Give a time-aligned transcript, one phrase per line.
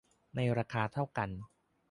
[0.35, 1.29] ในราคาเท่ากัน